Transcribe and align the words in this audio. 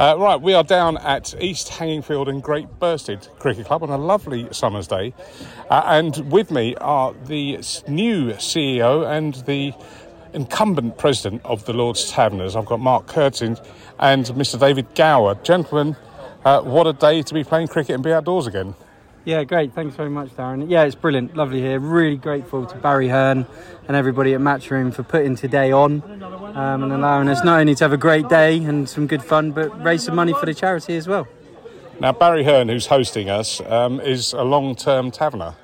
Uh, 0.00 0.16
right, 0.16 0.40
we 0.40 0.54
are 0.54 0.64
down 0.64 0.96
at 0.96 1.34
East 1.42 1.68
Hanningfield 1.68 2.26
and 2.26 2.42
Great 2.42 2.66
Burstead 2.80 3.28
Cricket 3.38 3.66
Club 3.66 3.82
on 3.82 3.90
a 3.90 3.98
lovely 3.98 4.48
summer's 4.50 4.88
day. 4.88 5.12
Uh, 5.68 5.82
and 5.84 6.32
with 6.32 6.50
me 6.50 6.74
are 6.76 7.12
the 7.26 7.58
new 7.86 8.30
CEO 8.32 9.06
and 9.06 9.34
the 9.44 9.74
incumbent 10.32 10.96
president 10.96 11.42
of 11.44 11.66
the 11.66 11.74
Lord's 11.74 12.10
Taverners. 12.10 12.56
I've 12.56 12.64
got 12.64 12.80
Mark 12.80 13.08
Curtin 13.08 13.58
and 13.98 14.24
Mr. 14.24 14.58
David 14.58 14.86
Gower. 14.94 15.34
Gentlemen, 15.34 15.94
uh, 16.46 16.62
what 16.62 16.86
a 16.86 16.94
day 16.94 17.20
to 17.20 17.34
be 17.34 17.44
playing 17.44 17.68
cricket 17.68 17.94
and 17.94 18.02
be 18.02 18.10
outdoors 18.10 18.46
again. 18.46 18.74
Yeah, 19.24 19.44
great. 19.44 19.74
Thanks 19.74 19.96
very 19.96 20.08
much, 20.08 20.30
Darren. 20.30 20.70
Yeah, 20.70 20.84
it's 20.84 20.94
brilliant. 20.94 21.36
Lovely 21.36 21.60
here. 21.60 21.78
Really 21.78 22.16
grateful 22.16 22.64
to 22.64 22.74
Barry 22.76 23.08
Hearn 23.08 23.46
and 23.86 23.94
everybody 23.94 24.32
at 24.32 24.40
Matchroom 24.40 24.94
for 24.94 25.02
putting 25.02 25.36
today 25.36 25.72
on 25.72 26.02
um, 26.56 26.82
and 26.82 26.92
allowing 26.92 27.28
us 27.28 27.44
not 27.44 27.60
only 27.60 27.74
to 27.74 27.84
have 27.84 27.92
a 27.92 27.98
great 27.98 28.30
day 28.30 28.56
and 28.64 28.88
some 28.88 29.06
good 29.06 29.22
fun, 29.22 29.52
but 29.52 29.84
raise 29.84 30.04
some 30.04 30.16
money 30.16 30.32
for 30.32 30.46
the 30.46 30.54
charity 30.54 30.96
as 30.96 31.06
well. 31.06 31.28
Now, 32.00 32.12
Barry 32.12 32.44
Hearn, 32.44 32.70
who's 32.70 32.86
hosting 32.86 33.28
us, 33.28 33.60
um, 33.60 34.00
is 34.00 34.32
a 34.32 34.42
long 34.42 34.74
term 34.74 35.10
taverner. 35.10 35.54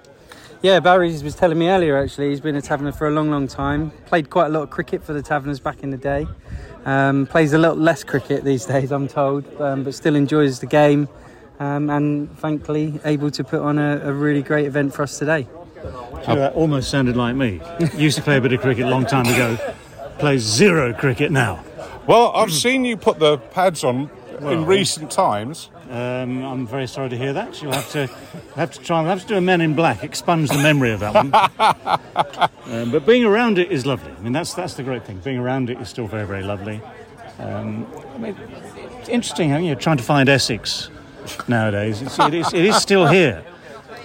Yeah, 0.61 0.81
Barry 0.81 1.11
was 1.23 1.35
telling 1.35 1.59
me 1.59 1.69
earlier 1.69 1.97
actually, 1.97 2.31
he's 2.31 2.41
been 2.43 2.57
a 2.57 2.63
taverner 2.63 2.93
for 2.93 3.09
a 3.09 3.11
long, 3.11 3.31
long 3.31 3.49
time. 3.49 3.91
Played 4.05 4.29
quite 4.29 4.49
a 4.49 4.51
lot 4.51 4.65
of 4.65 4.71
cricket 4.71 5.03
for 5.03 5.15
the 5.15 5.23
taverners 5.23 5.61
back 5.61 5.83
in 5.83 5.91
the 5.91 5.97
day. 5.97 6.27
Um, 6.85 7.27
plays 7.27 7.55
a 7.55 7.59
lot 7.59 7.79
less 7.79 8.05
cricket 8.05 8.45
these 8.45 8.67
days, 8.75 8.93
I'm 8.93 9.09
told, 9.09 9.45
um, 9.63 9.83
but 9.83 9.95
still 9.95 10.15
enjoys 10.15 10.61
the 10.61 10.67
game. 10.67 11.09
Um, 11.59 11.89
and 11.89 12.37
thankfully, 12.39 13.01
able 13.05 13.31
to 13.31 13.43
put 13.45 13.61
on 13.61 13.79
a, 13.79 14.01
a 14.05 14.13
really 14.13 14.43
great 14.43 14.67
event 14.67 14.95
for 14.95 15.03
us 15.03 15.19
today. 15.19 15.47
You 15.77 15.83
know, 16.29 16.37
that 16.37 16.55
almost 16.55 16.91
sounded 16.91 17.17
like 17.17 17.37
me. 17.37 17.61
Used 17.97 18.17
to 18.17 18.23
play 18.23 18.37
a 18.37 18.41
bit 18.41 18.53
of 18.53 18.61
cricket 18.61 18.85
a 18.85 18.91
long 18.91 19.07
time 19.07 19.27
ago. 19.27 19.57
Plays 20.19 20.43
zero 20.43 20.93
cricket 20.93 21.31
now. 21.31 21.65
Well, 22.07 22.33
I've 22.35 22.53
seen 22.53 22.85
you 22.85 22.97
put 22.97 23.19
the 23.19 23.39
pads 23.39 23.85
on 23.85 24.11
in 24.41 24.67
recent 24.67 25.11
times. 25.11 25.71
Um, 25.89 26.45
I'm 26.45 26.67
very 26.67 26.87
sorry 26.87 27.11
to 27.11 27.17
hear 27.17 27.33
that. 27.33 27.63
You'll 27.63 27.73
have 27.73 27.91
to 27.93 28.07
have 28.57 28.73
to 28.73 28.81
try 28.81 28.99
and 28.99 29.09
have 29.09 29.23
to 29.23 29.27
do 29.27 29.37
a 29.37 29.41
Men 29.41 29.61
in 29.61 29.75
Black, 29.75 30.03
expunge 30.03 30.49
the 30.49 30.59
memory 30.59 30.91
of 30.91 31.01
that 31.01 31.15
one. 31.15 31.33
um, 32.75 32.91
but 32.91 33.07
being 33.07 33.25
around 33.25 33.59
it 33.59 33.71
is 33.71 33.87
lovely. 33.87 34.11
I 34.11 34.21
mean, 34.21 34.33
that's 34.33 34.53
that's 34.55 34.75
the 34.75 34.83
great 34.83 35.05
thing. 35.05 35.19
Being 35.19 35.39
around 35.39 35.71
it 35.71 35.81
is 35.81 35.89
still 35.89 36.07
very 36.07 36.27
very 36.27 36.43
lovely. 36.43 36.81
Um, 37.39 37.87
I 38.15 38.19
mean, 38.19 38.37
it's 38.99 39.09
interesting 39.09 39.51
how 39.51 39.59
you're 39.59 39.77
trying 39.77 39.99
to 39.99 40.03
find 40.03 40.29
Essex 40.29 40.91
nowadays. 41.49 42.03
It's, 42.03 42.19
it, 42.19 42.35
is, 42.35 42.53
it 42.53 42.65
is 42.65 42.77
still 42.77 43.07
here. 43.07 43.45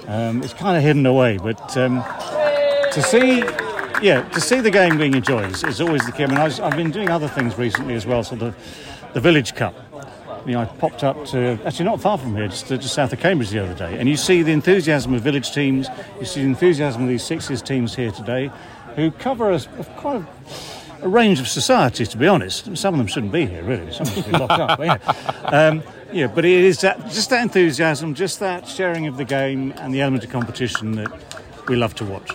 Um, 0.08 0.44
it's 0.44 0.53
kind 0.53 0.75
of 0.77 0.83
hidden 0.83 1.05
away, 1.05 1.38
but 1.38 1.77
um, 1.77 2.03
to 2.91 3.02
see, 3.02 3.39
yeah, 4.02 4.27
to 4.33 4.41
see 4.41 4.59
the 4.59 4.72
game 4.72 4.97
being 4.97 5.14
enjoyed 5.14 5.52
is, 5.52 5.64
is 5.64 5.80
always 5.80 6.05
the 6.05 6.11
key. 6.11 6.23
I 6.23 6.27
mean, 6.27 6.38
I 6.38 6.45
was, 6.45 6.59
I've 6.59 6.75
been 6.75 6.92
doing 6.92 7.09
other 7.09 7.27
things 7.27 7.58
recently 7.58 7.94
as 7.94 8.05
well. 8.05 8.23
So 8.23 8.36
the 8.36 8.53
the 9.14 9.19
Village 9.19 9.55
Cup. 9.55 9.75
You 10.45 10.53
know, 10.53 10.61
I 10.61 10.66
popped 10.66 11.03
up 11.03 11.23
to 11.27 11.59
actually 11.66 11.86
not 11.86 12.02
far 12.02 12.17
from 12.17 12.36
here, 12.36 12.47
just, 12.47 12.67
just 12.67 12.95
south 12.95 13.14
of 13.14 13.19
Cambridge 13.19 13.52
the 13.52 13.64
other 13.64 13.75
day, 13.75 13.99
and 13.99 14.09
you 14.09 14.17
see 14.17 14.42
the 14.42 14.52
enthusiasm 14.52 15.14
of 15.14 15.22
village 15.22 15.52
teams. 15.53 15.88
You 16.19 16.25
see 16.25 16.42
the 16.42 16.47
enthusiasm 16.47 17.03
of 17.03 17.09
these 17.09 17.23
Sixes 17.23 17.61
teams 17.61 17.94
here 17.95 18.11
today, 18.11 18.49
who 18.95 19.11
cover 19.11 19.52
a, 19.52 19.61
a 19.77 19.83
quite 19.97 20.23
a, 21.02 21.05
a 21.05 21.08
range 21.08 21.39
of 21.39 21.47
societies. 21.47 22.09
To 22.09 22.17
be 22.17 22.27
honest, 22.27 22.75
some 22.75 22.95
of 22.95 22.97
them 22.97 23.05
shouldn't 23.05 23.31
be 23.31 23.45
here, 23.45 23.61
really. 23.61 23.94
Some 23.94 24.08
should 24.08 24.25
be 24.25 24.31
locked 24.31 24.53
up. 24.53 24.80
Yeah. 24.80 24.97
Um, 25.44 25.83
yeah, 26.12 26.28
but 26.28 26.45
it 26.45 26.52
is 26.52 26.81
that 26.81 27.00
just 27.09 27.30
that 27.30 27.42
enthusiasm, 27.42 28.14
just 28.14 28.40
that 28.40 28.67
sharing 28.67 29.08
of 29.08 29.17
the 29.17 29.26
game, 29.26 29.73
and 29.78 29.94
the 29.94 30.02
element 30.02 30.23
of 30.23 30.30
competition 30.30 30.94
that 30.94 31.12
we 31.67 31.76
love 31.76 31.95
to 31.95 32.06
watch. 32.06 32.31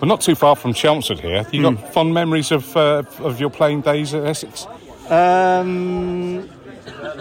We're 0.00 0.08
not 0.08 0.20
too 0.20 0.34
far 0.34 0.56
from 0.56 0.74
Chelmsford 0.74 1.20
here. 1.20 1.46
You 1.52 1.62
got 1.62 1.92
fond 1.92 2.12
memories 2.12 2.52
of 2.52 2.76
uh, 2.76 3.02
of 3.20 3.40
your 3.40 3.50
playing 3.50 3.82
days 3.82 4.14
at 4.14 4.24
Essex? 4.24 4.66
Um, 5.08 6.48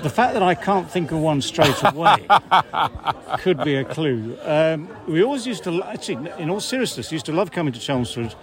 the 0.02 0.10
fact 0.10 0.34
that 0.34 0.44
I 0.44 0.56
can't 0.56 0.90
think 0.90 1.12
of 1.12 1.20
one 1.20 1.42
straight 1.42 1.76
away 1.84 2.28
could 3.40 3.64
be 3.64 3.76
a 3.76 3.86
clue. 3.86 4.38
Um, 4.44 4.90
we 5.08 5.24
always 5.24 5.46
used 5.48 5.64
to, 5.66 5.84
actually, 5.84 6.30
in 6.38 6.50
all 6.50 6.60
seriousness, 6.60 7.12
used 7.12 7.26
to 7.28 7.34
love 7.34 7.52
coming 7.52 7.74
to 7.74 7.80
Chelmsford 7.80 8.36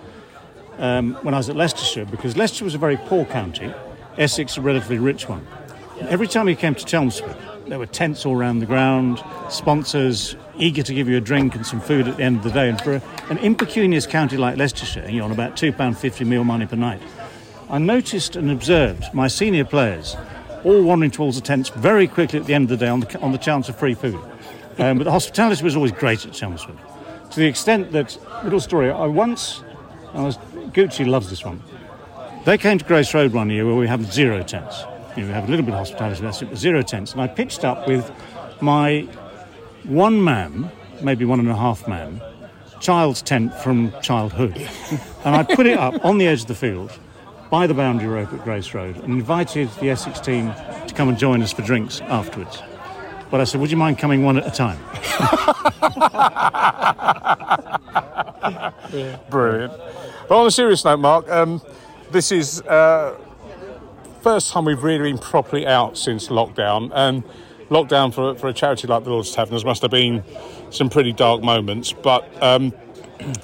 um, 0.78 1.14
when 1.22 1.34
I 1.34 1.38
was 1.38 1.48
at 1.48 1.56
Leicestershire 1.56 2.06
because 2.06 2.36
Leicester 2.36 2.64
was 2.64 2.74
a 2.74 2.78
very 2.78 2.97
poor 2.97 3.24
county, 3.24 3.72
Essex 4.16 4.56
a 4.56 4.60
relatively 4.60 4.98
rich 4.98 5.28
one. 5.28 5.47
Every 6.08 6.26
time 6.26 6.48
you 6.48 6.56
came 6.56 6.74
to 6.74 6.84
Chelmsford, 6.84 7.36
there 7.66 7.78
were 7.78 7.86
tents 7.86 8.26
all 8.26 8.34
around 8.34 8.58
the 8.58 8.66
ground, 8.66 9.22
sponsors 9.48 10.34
eager 10.58 10.82
to 10.82 10.94
give 10.94 11.08
you 11.08 11.16
a 11.16 11.20
drink 11.20 11.54
and 11.54 11.64
some 11.64 11.80
food 11.80 12.08
at 12.08 12.16
the 12.16 12.22
end 12.22 12.38
of 12.38 12.42
the 12.42 12.50
day. 12.50 12.68
And 12.68 12.80
for 12.80 12.94
a, 12.94 13.02
an 13.28 13.38
impecunious 13.38 14.06
county 14.06 14.36
like 14.36 14.56
Leicestershire, 14.56 15.08
you're 15.08 15.24
on 15.24 15.30
about 15.30 15.56
£2.50 15.56 16.26
meal 16.26 16.42
money 16.42 16.66
per 16.66 16.76
night. 16.76 17.00
I 17.68 17.78
noticed 17.78 18.34
and 18.34 18.50
observed 18.50 19.04
my 19.14 19.28
senior 19.28 19.64
players 19.64 20.16
all 20.64 20.82
wandering 20.82 21.10
towards 21.10 21.36
the 21.36 21.42
tents 21.42 21.68
very 21.68 22.08
quickly 22.08 22.40
at 22.40 22.46
the 22.46 22.54
end 22.54 22.70
of 22.70 22.78
the 22.78 22.84
day 22.84 22.90
on 22.90 23.00
the, 23.00 23.20
on 23.20 23.32
the 23.32 23.38
chance 23.38 23.68
of 23.68 23.76
free 23.76 23.94
food. 23.94 24.20
Um, 24.78 24.98
but 24.98 25.04
the 25.04 25.12
hospitality 25.12 25.62
was 25.62 25.76
always 25.76 25.92
great 25.92 26.26
at 26.26 26.32
Chelmsford. 26.32 26.76
To 27.30 27.38
the 27.38 27.46
extent 27.46 27.92
that, 27.92 28.18
little 28.42 28.60
story, 28.60 28.90
I 28.90 29.06
once, 29.06 29.62
I 30.14 30.22
was, 30.22 30.38
Goochie 30.72 31.06
loves 31.06 31.30
this 31.30 31.44
one. 31.44 31.62
They 32.44 32.58
came 32.58 32.78
to 32.78 32.84
Grace 32.84 33.14
Road 33.14 33.32
one 33.32 33.50
year 33.50 33.66
where 33.66 33.76
we 33.76 33.86
have 33.86 34.12
zero 34.12 34.42
tents. 34.42 34.82
You 35.16 35.22
know, 35.22 35.28
we 35.28 35.34
have 35.34 35.48
a 35.48 35.50
little 35.50 35.65
bit 35.65 35.75
of 35.75 35.78
hospitality, 35.78 36.22
that's 36.22 36.43
it, 36.43 36.56
zero 36.56 36.82
tents. 36.82 37.12
And 37.12 37.21
I 37.21 37.26
pitched 37.26 37.65
up 37.65 37.88
with 37.88 38.10
my 38.60 39.09
one 39.84 40.22
man, 40.22 40.71
maybe 41.03 41.25
one 41.25 41.41
and 41.41 41.48
a 41.48 41.56
half 41.56 41.88
man, 41.88 42.21
child's 42.81 43.22
tent 43.22 43.54
from 43.54 43.93
childhood. 44.00 44.56
and 45.25 45.34
I 45.34 45.43
put 45.43 45.66
it 45.66 45.78
up 45.78 46.04
on 46.04 46.19
the 46.19 46.26
edge 46.26 46.43
of 46.43 46.47
the 46.47 46.54
field 46.54 46.97
by 47.50 47.66
the 47.66 47.75
boundary 47.75 48.09
rope 48.09 48.32
at 48.32 48.44
Grace 48.44 48.72
Road 48.75 48.97
and 48.98 49.12
invited 49.12 49.69
the 49.81 49.91
Essex 49.91 50.21
team 50.21 50.54
to 50.87 50.94
come 50.94 51.09
and 51.09 51.19
join 51.19 51.42
us 51.42 51.53
for 51.53 51.62
drinks 51.62 52.00
afterwards. 52.03 52.62
But 53.31 53.41
I 53.41 53.44
said, 53.44 53.60
would 53.60 53.71
you 53.71 53.77
mind 53.77 53.98
coming 53.98 54.22
one 54.25 54.38
at 54.38 54.47
a 54.47 54.50
time? 54.50 54.78
Brilliant. 59.31 59.72
But 60.28 60.38
on 60.38 60.47
a 60.47 60.50
serious 60.50 60.84
note, 60.84 60.98
Mark, 60.98 61.28
um, 61.31 61.60
this 62.10 62.32
is 62.32 62.60
uh, 62.62 63.16
first 64.20 64.53
time 64.53 64.64
we've 64.64 64.82
really 64.82 65.12
been 65.12 65.19
properly 65.19 65.66
out 65.66 65.97
since 65.97 66.28
lockdown, 66.28 66.91
and 66.94 67.25
lockdown 67.70 68.12
for 68.12 68.34
for 68.34 68.48
a 68.48 68.53
charity 68.53 68.86
like 68.86 69.04
the 69.04 69.10
Lord's 69.10 69.32
Taverners 69.32 69.64
must 69.64 69.82
have 69.82 69.91
been 69.91 70.22
some 70.70 70.91
pretty 70.91 71.12
dark 71.12 71.42
moments. 71.42 71.92
But 71.92 72.28
um, 72.42 72.72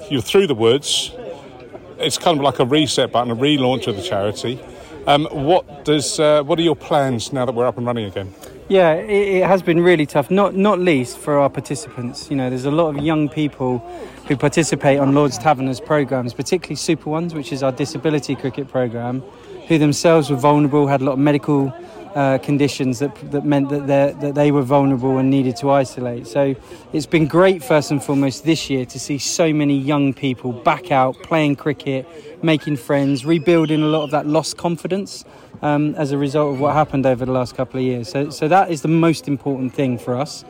you're 0.09 0.21
through 0.21 0.47
the 0.47 0.55
woods. 0.55 1.11
It's 1.99 2.17
kind 2.17 2.37
of 2.37 2.43
like 2.43 2.59
a 2.59 2.65
reset 2.65 3.11
button, 3.11 3.31
a 3.31 3.35
relaunch 3.35 3.87
of 3.87 3.95
the 3.95 4.03
charity. 4.03 4.59
Um, 5.07 5.25
what 5.31 5.85
does 5.85 6.19
uh, 6.19 6.43
what 6.43 6.59
are 6.59 6.63
your 6.63 6.75
plans 6.75 7.31
now 7.31 7.45
that 7.45 7.55
we're 7.55 7.65
up 7.65 7.77
and 7.77 7.87
running 7.87 8.05
again? 8.05 8.33
Yeah, 8.69 8.95
it, 8.95 9.37
it 9.37 9.47
has 9.47 9.61
been 9.61 9.79
really 9.79 10.05
tough. 10.05 10.29
Not 10.29 10.55
not 10.55 10.79
least 10.79 11.17
for 11.17 11.39
our 11.39 11.49
participants. 11.49 12.29
You 12.29 12.35
know, 12.35 12.49
there's 12.49 12.65
a 12.65 12.71
lot 12.71 12.95
of 12.95 13.03
young 13.03 13.29
people 13.29 13.79
who 14.27 14.35
participate 14.35 14.99
on 14.99 15.15
Lord's 15.15 15.37
Taverners 15.37 15.79
programs, 15.79 16.33
particularly 16.33 16.75
Super 16.75 17.09
Ones, 17.09 17.33
which 17.33 17.53
is 17.53 17.63
our 17.63 17.71
disability 17.71 18.35
cricket 18.35 18.67
program, 18.67 19.23
who 19.67 19.77
themselves 19.77 20.29
were 20.29 20.37
vulnerable, 20.37 20.87
had 20.87 21.01
a 21.01 21.03
lot 21.03 21.13
of 21.13 21.19
medical 21.19 21.73
uh, 22.15 22.37
conditions 22.39 22.99
that 22.99 23.13
that 23.31 23.45
meant 23.45 23.69
that 23.69 24.19
that 24.19 24.33
they 24.33 24.51
were 24.51 24.63
vulnerable 24.63 25.17
and 25.19 25.29
needed 25.29 25.55
to 25.55 25.69
isolate. 25.69 26.25
So 26.25 26.55
it's 26.91 27.05
been 27.05 27.27
great 27.27 27.63
first 27.63 27.91
and 27.91 28.03
foremost 28.03 28.43
this 28.43 28.69
year 28.69 28.85
to 28.85 28.99
see 28.99 29.19
so 29.19 29.53
many 29.53 29.77
young 29.77 30.13
people 30.13 30.51
back 30.51 30.91
out 30.91 31.15
playing 31.21 31.57
cricket, 31.57 32.07
making 32.41 32.77
friends, 32.77 33.25
rebuilding 33.25 33.81
a 33.81 33.87
lot 33.87 34.03
of 34.03 34.11
that 34.11 34.25
lost 34.27 34.57
confidence 34.57 35.25
um, 35.61 35.95
as 35.95 36.11
a 36.11 36.17
result 36.17 36.53
of 36.53 36.59
what 36.59 36.73
happened 36.73 37.05
over 37.05 37.25
the 37.25 37.31
last 37.31 37.55
couple 37.55 37.79
of 37.79 37.85
years. 37.85 38.09
So, 38.09 38.29
so 38.29 38.47
that 38.47 38.69
is 38.71 38.81
the 38.81 38.87
most 38.87 39.27
important 39.27 39.73
thing 39.73 39.97
for 39.97 40.15
us. 40.15 40.45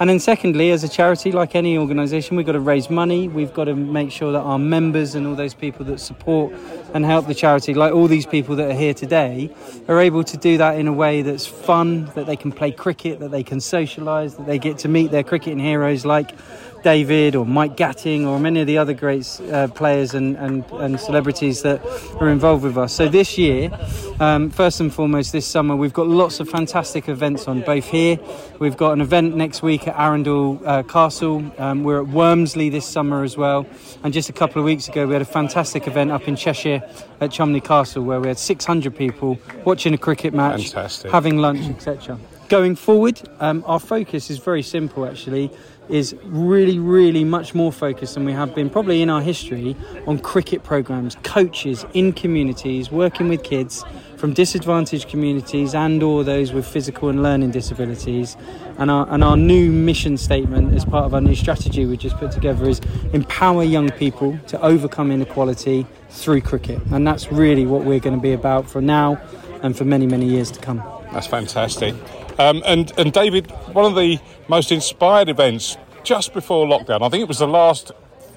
And 0.00 0.08
then, 0.08 0.18
secondly, 0.18 0.70
as 0.70 0.82
a 0.82 0.88
charity, 0.88 1.30
like 1.30 1.54
any 1.54 1.76
organisation, 1.76 2.34
we've 2.36 2.46
got 2.46 2.52
to 2.52 2.60
raise 2.60 2.88
money. 2.88 3.28
We've 3.28 3.52
got 3.52 3.64
to 3.64 3.74
make 3.74 4.10
sure 4.10 4.32
that 4.32 4.40
our 4.40 4.58
members 4.58 5.14
and 5.14 5.26
all 5.26 5.34
those 5.34 5.52
people 5.52 5.84
that 5.86 6.00
support 6.00 6.54
and 6.94 7.04
help 7.04 7.26
the 7.26 7.34
charity, 7.34 7.74
like 7.74 7.92
all 7.92 8.06
these 8.06 8.24
people 8.24 8.56
that 8.56 8.70
are 8.70 8.74
here 8.74 8.94
today, 8.94 9.54
are 9.88 10.00
able 10.00 10.24
to 10.24 10.38
do 10.38 10.56
that 10.56 10.78
in 10.78 10.88
a 10.88 10.92
way 10.92 11.20
that's 11.20 11.46
fun, 11.46 12.06
that 12.14 12.24
they 12.24 12.36
can 12.36 12.50
play 12.50 12.72
cricket, 12.72 13.20
that 13.20 13.30
they 13.30 13.42
can 13.42 13.58
socialise, 13.58 14.38
that 14.38 14.46
they 14.46 14.58
get 14.58 14.78
to 14.78 14.88
meet 14.88 15.10
their 15.10 15.22
cricketing 15.22 15.58
heroes 15.58 16.06
like 16.06 16.34
David 16.82 17.36
or 17.36 17.44
Mike 17.44 17.76
Gatting 17.76 18.26
or 18.26 18.40
many 18.40 18.62
of 18.62 18.66
the 18.66 18.78
other 18.78 18.94
great 18.94 19.38
uh, 19.52 19.68
players 19.68 20.14
and, 20.14 20.34
and, 20.36 20.64
and 20.72 20.98
celebrities 20.98 21.29
that 21.30 21.80
are 22.20 22.28
involved 22.28 22.64
with 22.64 22.76
us. 22.76 22.92
So 22.92 23.08
this 23.08 23.38
year, 23.38 23.70
um, 24.18 24.50
first 24.50 24.80
and 24.80 24.92
foremost, 24.92 25.32
this 25.32 25.46
summer, 25.46 25.76
we've 25.76 25.92
got 25.92 26.08
lots 26.08 26.40
of 26.40 26.48
fantastic 26.48 27.08
events 27.08 27.46
on 27.46 27.60
both 27.60 27.86
here. 27.86 28.18
We've 28.58 28.76
got 28.76 28.92
an 28.92 29.00
event 29.00 29.36
next 29.36 29.62
week 29.62 29.86
at 29.86 29.96
Arundel 29.96 30.60
uh, 30.66 30.82
Castle. 30.82 31.44
Um, 31.56 31.84
we're 31.84 32.02
at 32.02 32.08
Wormsley 32.08 32.70
this 32.70 32.84
summer 32.86 33.22
as 33.22 33.36
well. 33.36 33.66
And 34.02 34.12
just 34.12 34.28
a 34.28 34.32
couple 34.32 34.58
of 34.60 34.64
weeks 34.66 34.88
ago, 34.88 35.06
we 35.06 35.12
had 35.12 35.22
a 35.22 35.24
fantastic 35.24 35.86
event 35.86 36.10
up 36.10 36.26
in 36.26 36.34
Cheshire 36.34 36.82
at 37.20 37.30
Cholmondeley 37.30 37.64
Castle 37.64 38.02
where 38.02 38.20
we 38.20 38.28
had 38.28 38.38
600 38.38 38.96
people 38.96 39.38
watching 39.64 39.94
a 39.94 39.98
cricket 39.98 40.34
match, 40.34 40.70
Fantastic. 40.70 41.12
having 41.12 41.38
lunch, 41.38 41.66
etc. 41.68 42.18
going 42.50 42.74
forward, 42.74 43.22
um, 43.38 43.64
our 43.66 43.78
focus 43.78 44.28
is 44.28 44.38
very 44.38 44.62
simple 44.62 45.06
actually, 45.06 45.50
is 45.88 46.14
really, 46.24 46.78
really 46.78 47.24
much 47.24 47.54
more 47.54 47.72
focused 47.72 48.14
than 48.14 48.24
we 48.24 48.32
have 48.32 48.54
been 48.54 48.68
probably 48.68 49.02
in 49.02 49.08
our 49.08 49.22
history 49.22 49.76
on 50.06 50.18
cricket 50.18 50.62
programs, 50.62 51.16
coaches 51.22 51.86
in 51.94 52.12
communities, 52.12 52.90
working 52.90 53.28
with 53.28 53.42
kids 53.44 53.84
from 54.16 54.34
disadvantaged 54.34 55.08
communities 55.08 55.74
and 55.74 56.02
or 56.02 56.22
those 56.24 56.52
with 56.52 56.66
physical 56.66 57.08
and 57.08 57.22
learning 57.22 57.52
disabilities. 57.52 58.36
And 58.78 58.90
our, 58.90 59.08
and 59.10 59.22
our 59.22 59.36
new 59.36 59.70
mission 59.70 60.16
statement 60.16 60.74
as 60.74 60.84
part 60.84 61.04
of 61.04 61.14
our 61.14 61.20
new 61.20 61.36
strategy 61.36 61.86
we 61.86 61.96
just 61.96 62.16
put 62.16 62.32
together 62.32 62.68
is 62.68 62.80
empower 63.12 63.62
young 63.62 63.90
people 63.90 64.38
to 64.48 64.60
overcome 64.60 65.10
inequality 65.12 65.86
through 66.10 66.40
cricket. 66.40 66.80
And 66.90 67.06
that's 67.06 67.30
really 67.30 67.64
what 67.64 67.84
we're 67.84 68.00
going 68.00 68.16
to 68.16 68.22
be 68.22 68.32
about 68.32 68.68
for 68.68 68.80
now 68.80 69.20
and 69.62 69.76
for 69.76 69.84
many, 69.84 70.06
many 70.06 70.26
years 70.26 70.50
to 70.52 70.60
come. 70.60 70.82
That's 71.12 71.26
fantastic. 71.26 71.94
Um, 72.38 72.62
and, 72.64 72.92
and 72.98 73.12
David, 73.12 73.50
one 73.72 73.84
of 73.84 73.94
the 73.94 74.18
most 74.48 74.72
inspired 74.72 75.28
events 75.28 75.76
just 76.02 76.32
before 76.32 76.66
lockdown, 76.66 77.02
I 77.02 77.08
think 77.08 77.22
it 77.22 77.28
was 77.28 77.38
the 77.38 77.48
last 77.48 77.92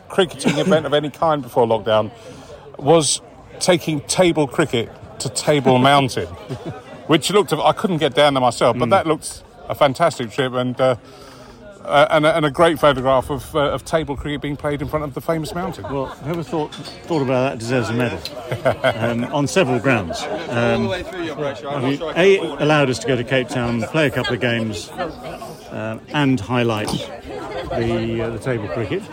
cricketing 0.09 0.57
event 0.57 0.85
of 0.85 0.93
any 0.93 1.09
kind 1.09 1.41
before 1.41 1.65
lockdown, 1.65 2.11
was 2.77 3.21
taking 3.59 4.01
table 4.01 4.47
cricket 4.47 4.91
to 5.19 5.29
Table 5.29 5.77
Mountain, 5.91 6.27
which 7.07 7.31
looked, 7.31 7.53
I 7.53 7.71
couldn't 7.71 7.97
get 7.97 8.13
down 8.13 8.33
there 8.33 8.41
myself, 8.41 8.77
but 8.77 8.87
mm. 8.87 8.91
that 8.91 9.07
looked 9.07 9.43
a 9.69 9.75
fantastic 9.75 10.31
trip 10.31 10.53
and. 10.53 10.79
Uh, 10.79 10.95
uh, 11.85 12.07
and, 12.09 12.25
a, 12.25 12.35
and, 12.35 12.45
a, 12.45 12.51
great 12.51 12.79
photograph 12.79 13.29
of, 13.29 13.55
uh, 13.55 13.71
of, 13.71 13.83
table 13.83 14.15
cricket 14.15 14.41
being 14.41 14.55
played 14.55 14.81
in 14.81 14.87
front 14.87 15.03
of 15.03 15.13
the 15.13 15.21
famous 15.21 15.53
mountain. 15.53 15.83
Well, 15.83 16.07
whoever 16.07 16.43
thought 16.43 16.73
thought 16.73 17.21
about 17.21 17.49
that 17.49 17.59
deserves 17.59 17.89
a 17.89 17.93
medal 17.93 18.19
um, 18.83 19.25
on 19.33 19.47
several 19.47 19.79
grounds. 19.79 20.21
Um, 20.49 20.89
I 20.89 21.81
mean, 21.81 22.01
a 22.15 22.37
allowed 22.63 22.89
us 22.89 22.99
to 22.99 23.07
go 23.07 23.15
to 23.15 23.23
Cape 23.23 23.49
Town, 23.49 23.81
play 23.83 24.07
a 24.07 24.11
couple 24.11 24.33
of 24.33 24.39
games, 24.39 24.89
uh, 24.89 25.99
and 26.09 26.39
highlight 26.39 26.87
the 26.87 28.21
uh, 28.21 28.29
the 28.29 28.39
table 28.39 28.67
cricket. 28.69 29.03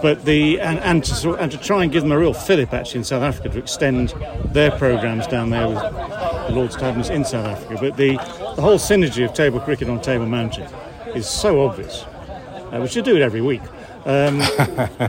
But 0.00 0.24
the 0.24 0.60
and, 0.60 0.78
and 0.80 1.04
to 1.04 1.34
and 1.34 1.52
to 1.52 1.58
try 1.58 1.82
and 1.82 1.92
give 1.92 2.02
them 2.02 2.12
a 2.12 2.18
real 2.18 2.34
fillip 2.34 2.72
actually 2.72 2.98
in 2.98 3.04
South 3.04 3.22
Africa 3.22 3.50
to 3.50 3.58
extend 3.58 4.14
their 4.46 4.70
programs 4.70 5.26
down 5.26 5.50
there 5.50 5.68
with 5.68 5.78
the 5.78 6.52
Lord's 6.52 6.76
Taverns 6.76 7.10
in 7.10 7.24
South 7.24 7.46
Africa. 7.46 7.78
But 7.80 7.96
the 7.96 8.16
the 8.56 8.62
whole 8.62 8.78
synergy 8.78 9.24
of 9.24 9.34
table 9.34 9.60
cricket 9.60 9.88
on 9.88 10.00
Table 10.00 10.26
Mountain 10.26 10.68
is 11.14 11.28
so 11.28 11.64
obvious. 11.64 12.02
Uh, 12.02 12.78
we 12.80 12.88
should 12.88 13.04
do 13.04 13.16
it 13.16 13.22
every 13.22 13.40
week. 13.40 13.62
Um, 14.04 14.38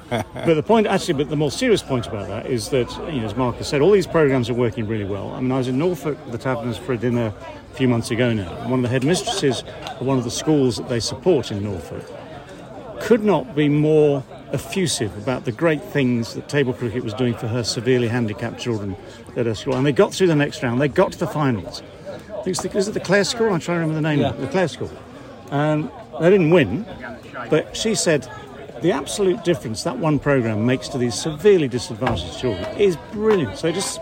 but 0.09 0.53
the 0.53 0.63
point, 0.63 0.85
actually, 0.85 1.15
but 1.15 1.29
the 1.29 1.35
more 1.35 1.49
serious 1.49 1.81
point 1.81 2.05
about 2.05 2.27
that 2.27 2.45
is 2.45 2.69
that, 2.69 2.91
you 3.11 3.21
know, 3.21 3.25
as 3.25 3.35
Marcus 3.35 3.67
said, 3.67 3.81
all 3.81 3.91
these 3.91 4.05
programs 4.05 4.49
are 4.49 4.53
working 4.53 4.87
really 4.87 5.05
well. 5.05 5.31
I 5.31 5.39
mean, 5.39 5.51
I 5.51 5.57
was 5.57 5.67
in 5.67 5.77
Norfolk, 5.77 6.17
the 6.31 6.37
Taverners, 6.37 6.77
for 6.77 6.93
a 6.93 6.97
dinner 6.97 7.33
a 7.71 7.75
few 7.75 7.87
months 7.87 8.11
ago 8.11 8.33
now. 8.33 8.51
One 8.67 8.79
of 8.79 8.83
the 8.83 8.89
headmistresses 8.89 9.63
of 9.99 10.05
one 10.05 10.17
of 10.17 10.23
the 10.23 10.31
schools 10.31 10.77
that 10.77 10.89
they 10.89 10.99
support 10.99 11.51
in 11.51 11.63
Norfolk 11.63 12.03
could 13.01 13.23
not 13.23 13.55
be 13.55 13.67
more 13.67 14.23
effusive 14.53 15.17
about 15.17 15.45
the 15.45 15.51
great 15.51 15.83
things 15.83 16.35
that 16.35 16.47
table 16.47 16.73
cricket 16.73 17.03
was 17.03 17.13
doing 17.15 17.33
for 17.33 17.47
her 17.47 17.63
severely 17.63 18.07
handicapped 18.07 18.59
children 18.59 18.95
at 19.35 19.47
her 19.47 19.55
school. 19.55 19.75
And 19.75 19.85
they 19.85 19.91
got 19.91 20.13
through 20.13 20.27
the 20.27 20.35
next 20.35 20.61
round, 20.61 20.79
they 20.79 20.87
got 20.87 21.11
to 21.13 21.19
the 21.19 21.27
finals. 21.27 21.81
I 22.07 22.43
think 22.43 22.47
it's 22.47 22.61
the, 22.61 22.77
is 22.77 22.87
it 22.87 22.93
the 22.93 22.99
Clare 22.99 23.23
School? 23.23 23.51
I'm 23.51 23.59
trying 23.59 23.77
to 23.77 23.87
remember 23.87 23.95
the 23.95 24.01
name. 24.01 24.19
Yeah. 24.19 24.31
The 24.33 24.47
Clare 24.47 24.67
School. 24.67 24.91
And 25.53 25.91
they 26.19 26.31
didn't 26.31 26.49
win, 26.49 26.83
but 27.49 27.77
she 27.77 27.93
said 27.93 28.27
the 28.81 28.91
absolute 28.91 29.43
difference 29.43 29.83
that 29.83 29.97
one 29.97 30.17
program 30.17 30.65
makes 30.65 30.87
to 30.89 30.97
these 30.97 31.13
severely 31.13 31.67
disadvantaged 31.67 32.39
children 32.39 32.65
is 32.77 32.97
brilliant. 33.11 33.57
So 33.57 33.71
just 33.71 34.01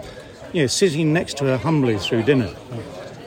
you 0.53 0.63
know, 0.63 0.67
sitting 0.67 1.13
next 1.13 1.37
to 1.37 1.45
her 1.45 1.57
humbly 1.57 1.97
through 1.97 2.23
dinner 2.23 2.53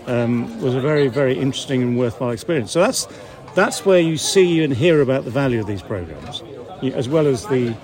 um, 0.06 0.60
was 0.60 0.74
a 0.74 0.80
very, 0.80 1.08
very 1.08 1.38
interesting 1.38 1.82
and 1.82 1.98
worthwhile 1.98 2.30
experience. 2.30 2.72
So 2.72 2.80
that's 2.80 3.06
that's 3.54 3.86
where 3.86 4.00
you 4.00 4.16
see 4.16 4.64
and 4.64 4.74
hear 4.74 5.00
about 5.00 5.24
the 5.24 5.30
value 5.30 5.60
of 5.60 5.66
these 5.66 5.82
programs, 5.82 6.42
as 6.82 7.08
well 7.08 7.26
as 7.26 7.46
the 7.46 7.76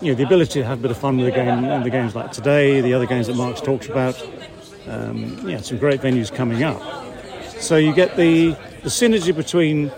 you 0.00 0.12
know 0.12 0.14
the 0.14 0.24
ability 0.24 0.60
to 0.60 0.64
have 0.64 0.78
a 0.78 0.82
bit 0.82 0.90
of 0.90 0.96
fun 0.96 1.16
with 1.16 1.26
the 1.26 1.32
game 1.32 1.82
the 1.82 1.90
games 1.90 2.14
like 2.14 2.32
today, 2.32 2.80
the 2.80 2.94
other 2.94 3.06
games 3.06 3.26
that 3.26 3.36
Mark's 3.36 3.60
talked 3.60 3.88
about. 3.88 4.20
Um, 4.88 5.48
yeah, 5.48 5.60
some 5.60 5.78
great 5.78 6.00
venues 6.00 6.34
coming 6.34 6.62
up. 6.62 6.80
So 7.62 7.76
you 7.76 7.94
get 7.94 8.16
the 8.16 8.56
the 8.82 8.88
synergy 8.88 9.34
between, 9.34 9.92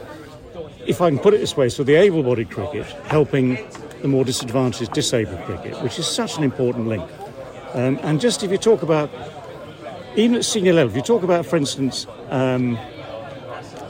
if 0.87 1.00
I 1.00 1.08
can 1.08 1.19
put 1.19 1.32
it 1.32 1.38
this 1.38 1.56
way, 1.56 1.70
so 1.70 1.82
the 1.82 1.94
able 1.94 2.22
bodied 2.22 2.50
cricket 2.50 2.84
helping 3.06 3.58
the 4.02 4.08
more 4.08 4.22
disadvantaged 4.22 4.93
disabled 4.93 5.43
cricket, 5.44 5.82
which 5.82 5.99
is 5.99 6.06
such 6.06 6.37
an 6.37 6.44
important 6.44 6.88
link. 6.88 7.11
Um, 7.72 7.99
and 8.02 8.20
just 8.20 8.43
if 8.43 8.50
you 8.50 8.58
talk 8.58 8.82
about, 8.82 9.11
even 10.14 10.37
at 10.37 10.44
senior 10.44 10.75
level, 10.75 10.90
if 10.90 10.96
you 10.96 11.02
talk 11.02 11.22
about, 11.22 11.46
for 11.46 11.56
instance, 11.56 12.06
um, 12.28 12.78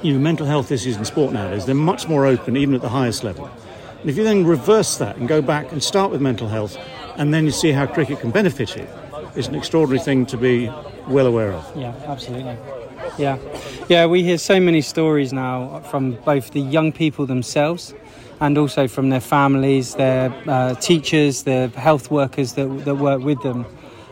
you 0.03 0.13
know, 0.13 0.21
mental 0.21 0.47
health 0.47 0.71
issues 0.71 0.97
in 0.97 1.05
sport 1.05 1.33
nowadays, 1.33 1.67
they're 1.67 1.75
much 1.75 2.07
more 2.07 2.27
open, 2.27 2.57
even 2.57 2.77
at 2.77 2.81
the 2.81 2.89
highest 2.89 3.25
level. 3.25 3.51
And 4.01 4.09
if 4.09 4.17
you 4.17 4.23
then 4.23 4.47
reverse 4.47 4.99
that 4.99 5.17
and 5.17 5.27
go 5.27 5.43
back 5.43 5.73
and 5.73 5.83
start 5.83 6.13
with 6.13 6.21
mental 6.21 6.47
health, 6.47 6.79
and 7.17 7.35
then 7.35 7.45
you 7.45 7.51
see 7.51 7.73
how 7.73 7.87
cricket 7.87 8.21
can 8.21 8.31
benefit 8.31 8.77
it, 8.77 8.89
it's 9.35 9.49
an 9.49 9.57
extraordinary 9.57 9.99
thing 9.99 10.27
to 10.27 10.37
be 10.37 10.71
well 11.09 11.27
aware 11.27 11.53
of. 11.53 11.77
Yeah, 11.77 11.93
absolutely. 12.07 12.57
Yeah, 13.17 13.39
yeah. 13.89 14.07
We 14.07 14.25
hear 14.25 14.39
so 14.39 14.59
many 14.59 14.81
stories 14.81 15.33
now 15.33 15.81
from 15.91 16.13
both 16.25 16.51
the 16.51 16.61
young 16.61 16.91
people 16.91 17.27
themselves, 17.27 17.95
and 18.41 18.59
also 18.59 18.89
from 18.89 19.11
their 19.11 19.21
families, 19.21 19.95
their 19.95 20.35
uh, 20.49 20.75
teachers, 20.75 21.45
their 21.45 21.69
health 21.69 22.11
workers 22.11 22.55
that 22.55 22.67
that 22.85 22.97
work 22.97 23.23
with 23.23 23.41
them. 23.43 23.67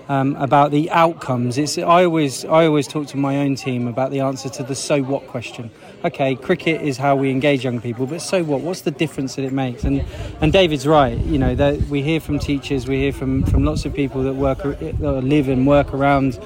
Um, 0.09 0.35
about 0.37 0.73
the 0.73 0.91
outcomes. 0.91 1.57
It's 1.57 1.79
I 1.79 2.05
always 2.05 2.45
I 2.45 2.67
always 2.67 2.89
talk 2.89 3.07
to 3.07 3.17
my 3.17 3.39
own 3.39 3.55
team 3.55 3.87
about 3.87 4.11
the 4.11 4.21
answer 4.21 4.49
to 4.51 4.63
the 4.65 4.75
so 4.75 5.01
what 5.01 5.27
question. 5.29 5.71
Okay, 6.05 6.35
cricket 6.35 6.83
is 6.83 6.99
how 6.99 7.15
we 7.15 7.31
engage 7.31 7.65
young 7.65 7.81
people, 7.81 8.07
but 8.07 8.21
so 8.21 8.43
what? 8.43 8.61
What's 8.61 8.81
the 8.83 8.91
difference 8.91 9.37
that 9.37 9.45
it 9.45 9.53
makes? 9.53 9.85
And 9.85 10.05
and 10.41 10.53
David's 10.53 10.89
right. 10.89 11.17
You 11.17 11.39
know 11.39 11.55
we 11.89 12.03
hear 12.03 12.21
from 12.21 12.41
teachers, 12.41 12.89
we 12.89 12.97
hear 12.97 13.13
from 13.13 13.45
from 13.45 13.65
lots 13.65 13.85
of 13.87 13.95
people 13.95 14.25
that 14.25 14.35
work 14.35 14.59
that 14.65 15.23
live 15.25 15.49
and 15.49 15.67
work 15.67 15.95
around 15.95 16.39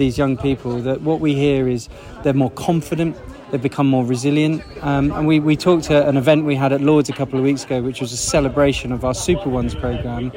these 0.00 0.18
young 0.18 0.36
people 0.36 0.80
that 0.80 1.02
what 1.02 1.20
we 1.20 1.34
hear 1.34 1.68
is 1.68 1.88
they're 2.24 2.34
more 2.34 2.50
confident, 2.50 3.16
they've 3.50 3.62
become 3.62 3.86
more 3.86 4.04
resilient. 4.04 4.64
Um, 4.80 5.12
and 5.12 5.26
we, 5.28 5.38
we 5.38 5.56
talked 5.56 5.90
at 5.90 6.08
an 6.08 6.16
event 6.16 6.44
we 6.44 6.56
had 6.56 6.72
at 6.72 6.80
Lords 6.80 7.08
a 7.08 7.12
couple 7.12 7.38
of 7.38 7.44
weeks 7.44 7.64
ago, 7.64 7.80
which 7.82 8.00
was 8.00 8.12
a 8.12 8.16
celebration 8.16 8.90
of 8.90 9.04
our 9.04 9.14
Super 9.14 9.48
Ones 9.48 9.74
programme, 9.74 10.32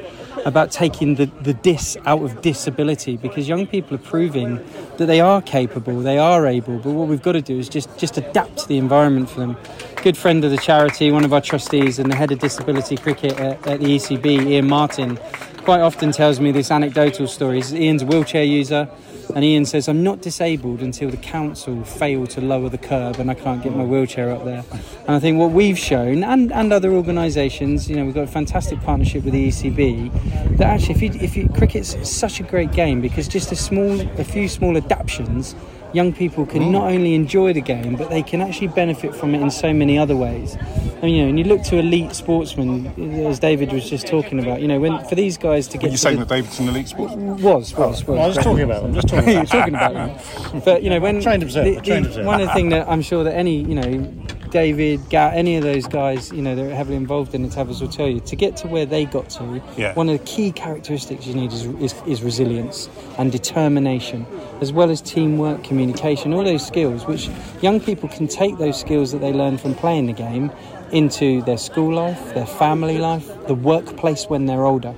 about 0.45 0.71
taking 0.71 1.15
the, 1.15 1.25
the 1.41 1.53
dis 1.53 1.97
out 2.05 2.21
of 2.21 2.41
disability 2.41 3.15
because 3.15 3.47
young 3.47 3.65
people 3.65 3.95
are 3.95 4.01
proving 4.01 4.63
that 4.97 5.05
they 5.05 5.21
are 5.21 5.41
capable, 5.41 6.01
they 6.01 6.17
are 6.17 6.45
able, 6.45 6.77
but 6.79 6.91
what 6.91 7.07
we've 7.07 7.21
got 7.21 7.31
to 7.31 7.41
do 7.41 7.57
is 7.57 7.69
just, 7.69 7.97
just 7.97 8.17
adapt 8.17 8.57
to 8.57 8.67
the 8.67 8.77
environment 8.77 9.29
for 9.29 9.39
them. 9.39 9.57
Good 10.01 10.17
friend 10.17 10.43
of 10.43 10.51
the 10.51 10.57
charity, 10.57 11.11
one 11.11 11.23
of 11.23 11.33
our 11.33 11.39
trustees, 11.39 11.97
and 11.97 12.11
the 12.11 12.15
head 12.15 12.31
of 12.31 12.39
disability 12.39 12.97
cricket 12.97 13.39
at, 13.39 13.65
at 13.65 13.79
the 13.79 13.85
ECB, 13.85 14.47
Ian 14.47 14.67
Martin, 14.67 15.17
quite 15.59 15.79
often 15.79 16.11
tells 16.11 16.41
me 16.41 16.51
this 16.51 16.69
anecdotal 16.69 17.25
story. 17.25 17.63
Ian's 17.71 18.01
a 18.01 18.05
wheelchair 18.05 18.43
user. 18.43 18.89
And 19.35 19.43
Ian 19.43 19.65
says, 19.65 19.87
I'm 19.87 20.03
not 20.03 20.21
disabled 20.21 20.81
until 20.81 21.09
the 21.09 21.17
council 21.17 21.83
fail 21.83 22.27
to 22.27 22.41
lower 22.41 22.69
the 22.69 22.77
curb 22.77 23.19
and 23.19 23.31
I 23.31 23.33
can't 23.33 23.63
get 23.63 23.75
my 23.75 23.83
wheelchair 23.83 24.31
up 24.31 24.45
there. 24.45 24.63
And 25.07 25.15
I 25.15 25.19
think 25.19 25.37
what 25.37 25.51
we've 25.51 25.77
shown, 25.77 26.23
and, 26.23 26.51
and 26.51 26.73
other 26.73 26.91
organisations, 26.91 27.89
you 27.89 27.95
know, 27.95 28.05
we've 28.05 28.13
got 28.13 28.23
a 28.23 28.27
fantastic 28.27 28.81
partnership 28.81 29.23
with 29.23 29.33
the 29.33 29.47
ECB, 29.47 30.57
that 30.57 30.67
actually, 30.67 30.95
if 30.95 31.01
you, 31.01 31.21
if 31.21 31.37
you, 31.37 31.49
cricket's 31.49 32.09
such 32.09 32.39
a 32.39 32.43
great 32.43 32.71
game 32.71 33.01
because 33.01 33.27
just 33.27 33.51
a 33.51 33.55
small, 33.55 33.99
a 34.19 34.23
few 34.23 34.47
small 34.47 34.77
adaptations 34.77 35.55
young 35.93 36.11
people 36.11 36.45
can 36.45 36.71
not 36.71 36.83
oh. 36.83 36.95
only 36.95 37.13
enjoy 37.13 37.53
the 37.53 37.61
game, 37.61 37.95
but 37.95 38.09
they 38.09 38.23
can 38.23 38.41
actually 38.41 38.67
benefit 38.67 39.15
from 39.15 39.33
it 39.35 39.41
in 39.41 39.51
so 39.51 39.73
many 39.73 39.97
other 39.97 40.15
ways. 40.15 40.55
And 41.01 41.11
you 41.11 41.23
know, 41.23 41.29
and 41.29 41.37
you 41.37 41.45
look 41.45 41.63
to 41.63 41.77
elite 41.77 42.13
sportsmen, 42.13 42.87
as 43.25 43.39
David 43.39 43.71
was 43.71 43.89
just 43.89 44.07
talking 44.07 44.39
about. 44.39 44.61
You 44.61 44.67
know, 44.67 44.79
when 44.79 45.03
for 45.05 45.15
these 45.15 45.37
guys 45.37 45.67
to 45.69 45.77
get. 45.77 45.87
Are 45.87 45.91
you 45.91 45.97
saying 45.97 46.19
the, 46.19 46.25
that 46.25 46.35
David's 46.35 46.59
an 46.59 46.69
elite 46.69 46.87
sportsman? 46.87 47.41
Was 47.41 47.75
was 47.75 48.03
oh, 48.07 48.13
was. 48.13 48.19
I 48.19 48.27
was 48.27 48.37
talking 48.37 48.63
about 48.63 48.83
them. 48.83 48.93
Just 48.93 49.07
talking 49.07 49.29
about. 49.35 49.47
talking 49.47 49.75
about 49.75 49.93
them. 49.93 50.61
But 50.63 50.83
you 50.83 50.89
know, 50.89 50.99
when 50.99 51.21
trained 51.21 51.43
observer, 51.43 51.71
the, 51.71 51.81
trained 51.81 52.07
observer. 52.07 52.25
one 52.25 52.41
of 52.41 52.47
the 52.47 52.53
things 52.53 52.71
that 52.71 52.87
I'm 52.87 53.01
sure 53.01 53.23
that 53.23 53.35
any 53.35 53.57
you 53.57 53.75
know 53.75 54.13
David, 54.53 55.09
Gat, 55.09 55.33
any 55.33 55.57
of 55.57 55.63
those 55.63 55.87
guys, 55.87 56.31
you 56.31 56.43
know, 56.43 56.55
they're 56.55 56.75
heavily 56.75 56.95
involved 56.95 57.33
in 57.33 57.41
the 57.41 57.49
Tavers 57.49 57.81
will 57.81 57.87
tell 57.87 58.07
you 58.07 58.19
to 58.19 58.35
get 58.35 58.55
to 58.57 58.67
where 58.67 58.85
they 58.85 59.03
got 59.03 59.27
to. 59.31 59.59
Yeah. 59.75 59.95
One 59.95 60.07
of 60.09 60.19
the 60.19 60.25
key 60.25 60.51
characteristics 60.51 61.25
you 61.25 61.33
need 61.33 61.51
is, 61.51 61.65
is, 61.65 61.95
is 62.05 62.21
resilience 62.21 62.87
and 63.17 63.31
determination, 63.31 64.27
as 64.61 64.71
well 64.71 64.91
as 64.91 65.01
teamwork, 65.01 65.63
communication, 65.63 66.33
all 66.33 66.43
those 66.43 66.65
skills, 66.65 67.07
which 67.07 67.31
young 67.63 67.79
people 67.79 68.07
can 68.07 68.27
take 68.27 68.59
those 68.59 68.79
skills 68.79 69.11
that 69.11 69.21
they 69.21 69.33
learn 69.33 69.57
from 69.57 69.73
playing 69.73 70.05
the 70.05 70.13
game 70.13 70.51
into 70.91 71.41
their 71.41 71.57
school 71.57 71.91
life, 71.91 72.35
their 72.35 72.45
family 72.45 72.99
life, 72.99 73.27
the 73.47 73.55
workplace 73.55 74.25
when 74.25 74.45
they're 74.45 74.65
older. 74.65 74.93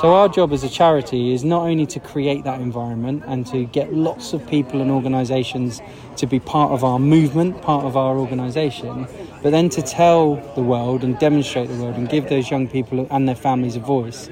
So, 0.00 0.12
our 0.12 0.28
job 0.28 0.52
as 0.52 0.62
a 0.62 0.68
charity 0.68 1.32
is 1.32 1.42
not 1.42 1.62
only 1.62 1.86
to 1.86 1.98
create 1.98 2.44
that 2.44 2.60
environment 2.60 3.22
and 3.26 3.46
to 3.46 3.64
get 3.64 3.94
lots 3.94 4.34
of 4.34 4.46
people 4.46 4.82
and 4.82 4.90
organisations 4.90 5.80
to 6.16 6.26
be 6.26 6.38
part 6.38 6.72
of 6.72 6.84
our 6.84 6.98
movement, 6.98 7.62
part 7.62 7.86
of 7.86 7.96
our 7.96 8.18
organisation, 8.18 9.08
but 9.42 9.50
then 9.50 9.70
to 9.70 9.80
tell 9.80 10.36
the 10.54 10.62
world 10.62 11.02
and 11.02 11.18
demonstrate 11.18 11.68
the 11.68 11.76
world 11.76 11.96
and 11.96 12.10
give 12.10 12.28
those 12.28 12.50
young 12.50 12.68
people 12.68 13.06
and 13.10 13.26
their 13.26 13.34
families 13.34 13.74
a 13.74 13.80
voice 13.80 14.28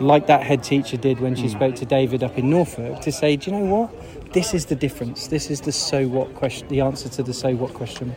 like 0.00 0.26
that 0.26 0.42
head 0.42 0.64
teacher 0.64 0.96
did 0.96 1.20
when 1.20 1.36
she 1.36 1.42
hmm. 1.42 1.56
spoke 1.56 1.74
to 1.76 1.86
David 1.86 2.24
up 2.24 2.36
in 2.36 2.50
Norfolk, 2.50 3.00
to 3.02 3.12
say, 3.12 3.36
do 3.36 3.50
you 3.50 3.56
know 3.58 3.64
what? 3.66 4.32
This 4.32 4.52
is 4.52 4.66
the 4.66 4.74
difference. 4.74 5.28
This 5.28 5.50
is 5.50 5.60
the 5.60 5.70
so 5.70 6.08
what 6.08 6.34
question, 6.34 6.66
the 6.68 6.80
answer 6.80 7.08
to 7.10 7.22
the 7.22 7.32
so 7.32 7.54
what 7.54 7.72
question. 7.72 8.12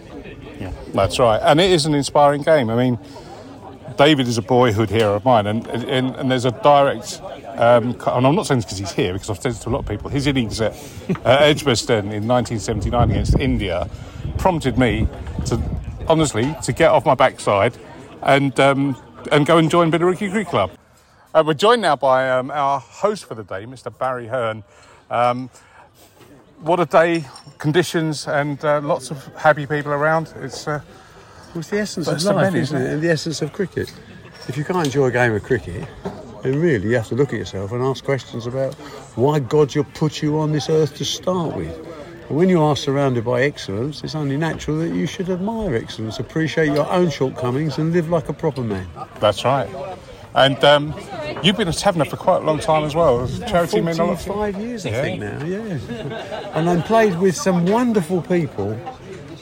Yeah, 0.59 0.71
that's 0.93 1.19
right, 1.19 1.39
and 1.43 1.59
it 1.59 1.69
is 1.69 1.85
an 1.85 1.93
inspiring 1.93 2.41
game. 2.41 2.71
I 2.71 2.75
mean, 2.75 2.97
David 3.97 4.27
is 4.27 4.37
a 4.37 4.41
boyhood 4.41 4.89
hero 4.89 5.15
of 5.15 5.25
mine, 5.25 5.47
and 5.47 5.65
and, 5.67 6.15
and 6.15 6.31
there's 6.31 6.45
a 6.45 6.51
direct. 6.51 7.19
Um, 7.57 7.91
and 8.05 8.27
I'm 8.27 8.35
not 8.35 8.45
saying 8.45 8.59
this 8.59 8.65
because 8.65 8.77
he's 8.77 8.91
here, 8.91 9.13
because 9.13 9.29
I've 9.31 9.41
said 9.41 9.53
this 9.53 9.59
to 9.61 9.69
a 9.69 9.71
lot 9.71 9.79
of 9.79 9.87
people. 9.87 10.09
His 10.09 10.27
innings 10.27 10.61
at 10.61 10.73
uh, 11.25 11.37
Edgbaston 11.39 12.11
in 12.11 12.27
1979 12.27 13.11
against 13.11 13.39
India 13.39 13.89
prompted 14.37 14.77
me 14.77 15.07
to, 15.47 15.59
honestly, 16.07 16.55
to 16.63 16.71
get 16.71 16.91
off 16.91 17.05
my 17.05 17.15
backside 17.15 17.75
and 18.21 18.57
um, 18.59 18.95
and 19.31 19.45
go 19.45 19.57
and 19.57 19.69
join 19.69 19.91
Billericay 19.91 20.31
Cricket 20.31 20.47
Club. 20.47 20.71
Uh, 21.33 21.43
we're 21.45 21.53
joined 21.53 21.81
now 21.81 21.95
by 21.95 22.29
um, 22.29 22.51
our 22.51 22.79
host 22.79 23.25
for 23.25 23.35
the 23.35 23.43
day, 23.43 23.65
Mr. 23.65 23.95
Barry 23.95 24.27
Hearn. 24.27 24.63
Um, 25.09 25.49
what 26.61 26.79
a 26.79 26.85
day! 26.85 27.25
Conditions 27.57 28.27
and 28.27 28.63
uh, 28.63 28.81
lots 28.81 29.11
of 29.11 29.25
happy 29.35 29.65
people 29.65 29.91
around. 29.91 30.33
It's 30.37 30.67
uh, 30.67 30.81
Well, 31.53 31.59
it's 31.59 31.69
the 31.69 31.79
essence 31.79 32.07
That's 32.07 32.25
of 32.25 32.35
life, 32.35 32.45
menu, 32.45 32.61
isn't 32.61 32.77
isn't 32.77 32.89
it? 32.89 32.93
And 32.95 33.01
the 33.03 33.09
essence 33.09 33.41
of 33.41 33.53
cricket. 33.53 33.91
If 34.47 34.57
you 34.57 34.63
can't 34.63 34.85
enjoy 34.85 35.07
a 35.07 35.11
game 35.11 35.33
of 35.33 35.43
cricket, 35.43 35.87
then 36.43 36.59
really 36.59 36.89
you 36.89 36.95
have 36.95 37.07
to 37.07 37.15
look 37.15 37.33
at 37.33 37.39
yourself 37.39 37.71
and 37.71 37.81
ask 37.83 38.03
questions 38.03 38.45
about 38.45 38.73
why 39.15 39.39
God 39.39 39.73
you 39.73 39.83
put 39.83 40.21
you 40.21 40.39
on 40.39 40.51
this 40.51 40.69
earth 40.69 40.95
to 40.97 41.05
start 41.05 41.55
with. 41.55 41.75
And 42.29 42.37
when 42.37 42.49
you 42.49 42.61
are 42.61 42.75
surrounded 42.75 43.25
by 43.25 43.41
excellence, 43.43 44.03
it's 44.03 44.15
only 44.15 44.37
natural 44.37 44.77
that 44.79 44.89
you 44.93 45.07
should 45.07 45.29
admire 45.29 45.75
excellence, 45.75 46.19
appreciate 46.19 46.67
your 46.73 46.89
own 46.91 47.09
shortcomings, 47.09 47.77
and 47.77 47.93
live 47.93 48.09
like 48.09 48.29
a 48.29 48.33
proper 48.33 48.61
man. 48.61 48.87
That's 49.19 49.43
right. 49.45 49.69
And 50.35 50.61
um, 50.63 50.93
you've 51.41 51.57
been 51.57 51.69
a 51.69 51.73
taverner 51.73 52.05
for 52.05 52.17
quite 52.17 52.43
a 52.43 52.45
long 52.45 52.59
time 52.59 52.83
as 52.83 52.93
well. 52.93 53.21
As 53.21 53.39
charity 53.39 53.81
man, 53.81 53.97
not- 53.97 54.19
45 54.21 54.57
years, 54.61 54.85
I 54.85 54.89
Yeah. 54.89 55.01
think 55.01 55.19
now, 55.21 55.45
yeah. 55.45 56.51
And 56.53 56.69
I 56.69 56.79
played 56.81 57.17
with 57.17 57.35
some 57.35 57.65
wonderful 57.65 58.21
people 58.21 58.77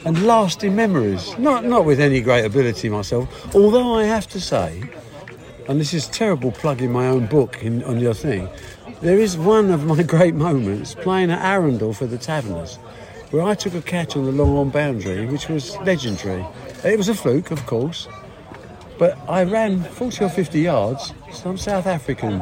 and 0.06 0.26
lasting 0.26 0.76
memories. 0.76 1.38
Not 1.38 1.66
not 1.66 1.84
with 1.84 2.00
any 2.00 2.22
great 2.22 2.46
ability 2.46 2.88
myself, 2.90 3.54
although 3.56 3.96
I 3.96 4.04
have 4.04 4.28
to 4.30 4.40
say, 4.40 4.84
and 5.68 5.82
this 5.82 5.94
is 5.94 6.08
terrible 6.08 6.52
plugging 6.52 6.92
my 6.92 7.08
own 7.08 7.26
book 7.26 7.62
in, 7.62 7.84
on 7.84 8.00
your 8.00 8.14
thing, 8.14 8.48
there 9.02 9.18
is 9.18 9.36
one 9.38 9.72
of 9.72 9.86
my 9.86 10.04
great 10.16 10.36
moments 10.36 10.96
playing 10.96 11.32
at 11.32 11.44
Arundel 11.44 11.94
for 11.94 12.06
the 12.06 12.18
Taverners, 12.18 12.78
where 13.32 13.44
I 13.44 13.56
took 13.56 13.74
a 13.74 13.82
catch 13.82 14.16
on 14.16 14.26
the 14.26 14.32
long 14.32 14.56
on 14.58 14.70
boundary, 14.70 15.26
which 15.26 15.50
was 15.50 15.76
legendary. 15.78 16.46
It 16.84 16.98
was 16.98 17.10
a 17.10 17.16
fluke, 17.16 17.52
of 17.52 17.66
course, 17.66 18.08
but 18.98 19.18
I 19.30 19.44
ran 19.44 19.84
40 19.84 20.26
or 20.26 20.30
50 20.30 20.60
yards. 20.62 21.14
Some 21.32 21.58
South 21.58 21.86
African 21.86 22.40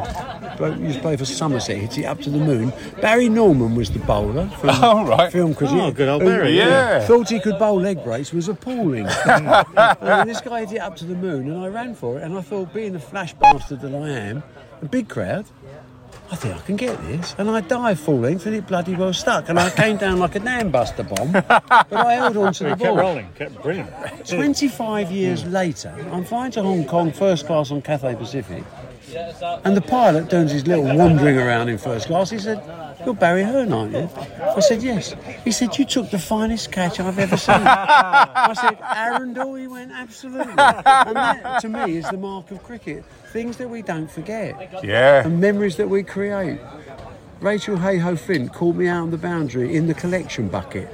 bloke 0.57 0.75
who 0.75 0.83
used 0.83 0.98
to 0.98 1.01
play 1.01 1.17
for 1.17 1.25
Somerset 1.25 1.77
hit 1.77 1.98
it 1.98 2.03
up 2.05 2.19
to 2.22 2.29
the 2.29 2.38
moon. 2.38 2.72
Barry 3.01 3.27
Norman 3.29 3.75
was 3.75 3.89
the 3.89 4.00
bowler 4.00 4.48
from 4.60 4.69
Oh, 4.74 5.05
right. 5.07 5.31
film 5.31 5.55
cricket. 5.55 5.77
Oh, 5.79 5.91
good 5.91 6.07
old 6.10 6.22
who- 6.22 6.29
Barry, 6.29 6.55
yeah. 6.57 7.00
Thought 7.05 7.29
he 7.29 7.39
could 7.39 7.57
bowl 7.57 7.79
leg 7.81 8.03
breaks 8.03 8.31
was 8.31 8.48
appalling. 8.50 9.07
and 9.25 10.29
this 10.29 10.41
guy 10.41 10.62
hit 10.65 10.74
it 10.74 10.79
up 10.79 10.95
to 10.98 11.05
the 11.05 11.15
moon 11.15 11.50
and 11.50 11.63
I 11.63 11.67
ran 11.67 11.95
for 11.95 12.17
it 12.19 12.24
and 12.24 12.38
I 12.38 12.41
thought, 12.41 12.74
being 12.74 12.93
the 12.93 13.00
flash 13.00 13.33
bastard 13.33 13.81
that 13.81 13.93
I 13.95 14.10
am, 14.10 14.43
a 14.81 14.86
big 14.86 15.10
crowd, 15.10 15.45
I 16.34 16.36
think 16.36 16.56
I 16.56 16.60
can 16.62 16.75
get 16.78 17.00
this. 17.04 17.36
And 17.38 17.48
I 17.48 17.62
dived 17.62 18.00
full 18.00 18.18
length 18.18 18.48
and 18.48 18.56
it 18.56 18.66
bloody 18.66 18.96
well 18.96 19.13
stuck. 19.13 19.50
And 19.50 19.60
I 19.60 19.70
came 19.70 19.98
down 19.98 20.18
like 20.18 20.34
a 20.34 20.40
dam 20.40 20.72
buster 20.72 21.04
bomb, 21.04 21.32
but 21.32 21.94
I 21.94 22.16
held 22.16 22.38
on 22.38 22.52
to 22.54 22.63
the 22.63 22.70
Kept 22.70 22.80
ball. 22.82 22.98
rolling, 22.98 23.30
kept 23.36 23.62
brilliant. 23.62 23.92
25 24.28 25.12
years 25.12 25.46
later, 25.46 25.96
I'm 26.12 26.25
flying 26.25 26.52
to 26.54 26.63
Hong 26.63 26.86
Kong 26.86 27.12
first 27.12 27.46
class 27.46 27.70
on 27.70 27.84
Cathay 27.84 28.16
Pacific. 28.16 28.63
And 29.63 29.78
the 29.78 29.82
pilot 29.82 30.32
turns 30.32 30.52
his 30.52 30.66
little 30.66 30.86
wandering 30.98 31.38
around 31.38 31.70
in 31.70 31.78
first 31.78 32.08
class. 32.08 32.32
He 32.32 32.40
said, 32.40 32.58
You're 33.05 33.13
Barry 33.15 33.43
Hearn, 33.43 33.74
aren't 33.74 33.91
you? 33.93 34.10
I 34.41 34.60
said, 34.62 34.81
Yes. 34.81 35.15
He 35.43 35.51
said, 35.51 35.77
You 35.77 35.86
took 35.86 36.10
the 36.10 36.19
finest 36.19 36.72
catch 36.72 37.00
I've 37.00 37.19
ever 37.19 37.36
seen. 37.38 37.55
I 37.55 38.53
said, 38.53 38.77
Arundel? 38.81 39.55
He 39.55 39.67
went, 39.67 39.91
Absolutely. 39.91 40.51
And 40.53 41.15
that, 41.15 41.62
to 41.62 41.69
me, 41.69 41.98
is 41.98 42.10
the 42.10 42.17
mark 42.17 42.51
of 42.51 42.63
cricket. 42.63 43.03
Things 43.31 43.57
that 43.57 43.69
we 43.69 43.81
don't 43.81 44.10
forget 44.10 44.83
Yeah. 44.83 45.25
and 45.25 45.39
memories 45.41 45.75
that 45.77 45.89
we 45.89 46.03
create. 46.03 46.60
Rachael 47.41 47.77
Heyhoe 47.77 48.15
Flint 48.15 48.53
called 48.53 48.77
me 48.77 48.88
out 48.88 49.01
on 49.03 49.12
the 49.12 49.17
boundary 49.17 49.75
in 49.75 49.88
the 49.88 49.93
collection 49.93 50.48
bucket. 50.48 50.89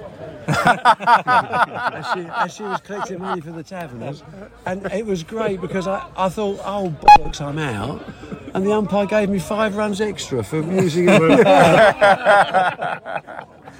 as, 0.48 2.06
she, 2.14 2.20
as 2.36 2.54
she 2.56 2.64
was 2.64 2.82
collecting 2.82 3.20
money 3.20 3.40
for 3.40 3.52
the 3.52 3.62
taverners. 3.62 4.24
And 4.66 4.84
it 4.92 5.06
was 5.06 5.22
great 5.24 5.62
because 5.62 5.86
I, 5.86 6.08
I 6.18 6.30
thought, 6.30 6.60
oh, 6.66 6.90
bollocks, 7.02 7.40
I'm 7.40 7.60
out. 7.60 8.04
And 8.54 8.66
the 8.66 8.74
umpire 8.74 9.06
gave 9.06 9.30
me 9.30 9.40
five 9.40 9.76
runs 9.76 10.02
extra 10.02 10.44
for 10.44 10.62
using 10.62 11.08
it. 11.10 11.22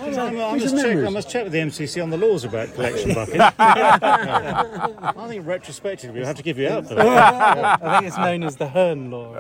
I, 0.02 0.06
I, 0.06 0.52
I, 0.52 0.58
These 0.58 0.72
must 0.72 0.86
check, 0.86 0.98
I 0.98 1.10
must 1.10 1.30
check 1.30 1.44
with 1.44 1.52
the 1.54 1.60
MCC 1.60 2.02
on 2.02 2.10
the 2.10 2.18
laws 2.18 2.46
about 2.46 2.74
collection 2.74 3.14
buckets. 3.14 3.38
I 3.60 5.26
think 5.28 5.46
retrospectively 5.46 6.20
we'll 6.20 6.28
have 6.28 6.38
to 6.38 6.44
give 6.44 6.58
you 6.58 6.70
out 6.70 6.88
for 6.88 6.96
that. 6.96 7.82
I 7.84 8.00
think 8.00 8.08
it's 8.08 8.18
known 8.18 8.44
as 8.44 8.56
the 8.56 8.70
Hearn 8.70 9.12
law. 9.12 9.34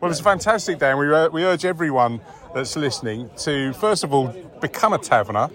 Well, 0.00 0.10
it's 0.10 0.20
a 0.20 0.24
fantastic 0.24 0.78
day, 0.78 0.90
and 0.90 0.98
we, 0.98 1.12
uh, 1.12 1.28
we 1.28 1.44
urge 1.44 1.66
everyone 1.66 2.22
that's 2.54 2.74
listening 2.74 3.28
to, 3.38 3.74
first 3.74 4.02
of 4.02 4.14
all, 4.14 4.28
become 4.60 4.94
a 4.94 4.98
taverner, 4.98 5.48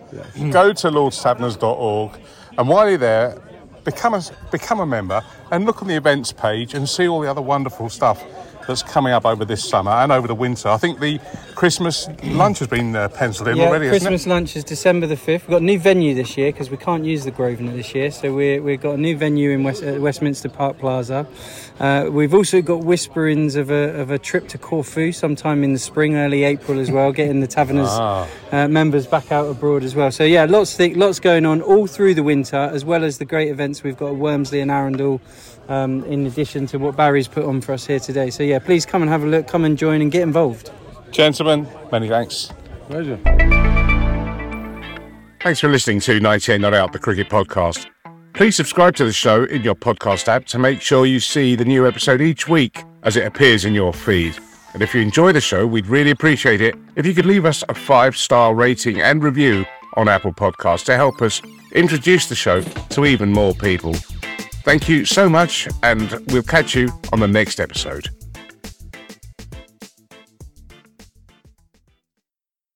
go 0.51 0.71
to 0.71 0.89
lordstaverners.org, 0.89 2.11
and 2.57 2.69
while 2.69 2.87
you're 2.87 2.97
there, 2.99 3.41
become 3.85 4.13
a, 4.13 4.21
become 4.51 4.81
a 4.81 4.85
member 4.85 5.23
and 5.51 5.65
look 5.65 5.81
on 5.81 5.87
the 5.87 5.95
events 5.95 6.33
page 6.33 6.73
and 6.73 6.89
see 6.89 7.07
all 7.07 7.21
the 7.21 7.29
other 7.29 7.41
wonderful 7.41 7.87
stuff 7.89 8.23
that's 8.67 8.83
coming 8.83 9.13
up 9.13 9.25
over 9.25 9.45
this 9.45 9.67
summer 9.67 9.91
and 9.91 10.11
over 10.11 10.27
the 10.27 10.35
winter. 10.35 10.69
I 10.69 10.77
think 10.77 10.99
the 10.99 11.19
Christmas 11.55 12.07
lunch 12.23 12.59
has 12.59 12.67
been 12.67 12.95
uh, 12.95 13.09
penciled 13.09 13.49
in 13.49 13.57
Yeah, 13.57 13.67
already, 13.67 13.85
hasn't 13.85 14.01
Christmas 14.03 14.27
lunch 14.27 14.55
is 14.55 14.63
December 14.63 15.07
the 15.07 15.15
5th. 15.15 15.27
We've 15.27 15.47
got 15.49 15.61
a 15.61 15.65
new 15.65 15.79
venue 15.79 16.13
this 16.15 16.37
year 16.37 16.51
because 16.51 16.69
we 16.69 16.77
can't 16.77 17.05
use 17.05 17.23
the 17.23 17.31
Grosvenor 17.31 17.71
this 17.73 17.93
year. 17.95 18.11
So 18.11 18.33
we, 18.33 18.59
we've 18.59 18.81
got 18.81 18.95
a 18.95 18.97
new 18.97 19.15
venue 19.17 19.51
in 19.51 19.63
West, 19.63 19.83
uh, 19.83 19.93
Westminster 19.99 20.49
Park 20.49 20.77
Plaza. 20.79 21.25
Uh, 21.79 22.07
we've 22.09 22.33
also 22.33 22.61
got 22.61 22.83
whisperings 22.83 23.55
of 23.55 23.69
a, 23.69 23.99
of 23.99 24.11
a 24.11 24.17
trip 24.17 24.47
to 24.49 24.57
Corfu 24.57 25.11
sometime 25.11 25.63
in 25.63 25.73
the 25.73 25.79
spring, 25.79 26.15
early 26.15 26.43
April 26.43 26.79
as 26.79 26.89
well, 26.91 27.11
getting 27.11 27.39
the 27.41 27.47
Taverners 27.47 27.87
Ah. 27.89 28.27
uh, 28.51 28.67
members 28.67 29.05
back 29.07 29.31
out 29.31 29.45
abroad 29.49 29.83
as 29.83 29.95
well. 29.95 30.11
So 30.11 30.23
yeah, 30.23 30.45
lots, 30.45 30.75
th- 30.77 30.95
lots 30.95 31.19
going 31.19 31.45
on 31.45 31.61
all 31.61 31.87
through 31.87 32.13
the 32.15 32.23
winter, 32.23 32.57
as 32.73 32.85
well 32.85 33.03
as 33.03 33.17
the 33.17 33.25
great 33.25 33.49
events 33.49 33.83
we've 33.83 33.97
got 33.97 34.07
at 34.11 34.15
Wormsley 34.15 34.61
and 34.61 34.71
Arundel. 34.71 35.21
Um, 35.67 36.03
in 36.03 36.27
addition 36.27 36.67
to 36.67 36.77
what 36.77 36.95
Barry's 36.95 37.27
put 37.27 37.43
on 37.43 37.59
for 37.59 37.73
us 37.73 37.87
here 37.87 37.99
today. 37.99 38.29
So, 38.29 38.43
yeah, 38.55 38.59
please 38.59 38.85
come 38.85 39.01
and 39.01 39.11
have 39.11 39.23
a 39.23 39.27
look, 39.27 39.47
come 39.47 39.65
and 39.65 39.77
join 39.77 40.01
and 40.01 40.09
get 40.09 40.21
involved. 40.21 40.71
Gentlemen, 41.11 41.67
many 41.91 42.07
thanks. 42.07 42.53
Pleasure. 42.87 43.19
Thanks 45.41 45.59
for 45.59 45.67
listening 45.67 45.99
to 46.01 46.21
98 46.21 46.61
Not 46.61 46.73
Out, 46.73 46.93
the 46.93 46.99
cricket 46.99 47.27
podcast. 47.27 47.87
Please 48.33 48.55
subscribe 48.55 48.95
to 48.95 49.03
the 49.03 49.11
show 49.11 49.43
in 49.43 49.61
your 49.61 49.75
podcast 49.75 50.29
app 50.29 50.45
to 50.45 50.59
make 50.59 50.79
sure 50.79 51.05
you 51.05 51.19
see 51.19 51.55
the 51.55 51.65
new 51.65 51.85
episode 51.85 52.21
each 52.21 52.47
week 52.47 52.81
as 53.03 53.17
it 53.17 53.25
appears 53.25 53.65
in 53.65 53.73
your 53.73 53.91
feed. 53.91 54.37
And 54.73 54.81
if 54.81 54.95
you 54.95 55.01
enjoy 55.01 55.33
the 55.33 55.41
show, 55.41 55.67
we'd 55.67 55.87
really 55.87 56.11
appreciate 56.11 56.61
it 56.61 56.75
if 56.95 57.05
you 57.05 57.13
could 57.13 57.25
leave 57.25 57.45
us 57.45 57.61
a 57.67 57.73
five 57.73 58.15
star 58.15 58.55
rating 58.55 59.01
and 59.01 59.21
review 59.21 59.65
on 59.95 60.07
Apple 60.07 60.33
Podcasts 60.33 60.85
to 60.85 60.95
help 60.95 61.21
us 61.21 61.41
introduce 61.73 62.27
the 62.27 62.35
show 62.35 62.61
to 62.61 63.05
even 63.05 63.33
more 63.33 63.53
people. 63.53 63.93
Thank 64.63 64.87
you 64.87 65.03
so 65.03 65.27
much, 65.29 65.67
and 65.83 66.09
we'll 66.29 66.41
catch 66.41 66.73
you 66.73 66.87
on 67.11 67.19
the 67.19 67.27
next 67.27 67.59
episode. 67.59 68.14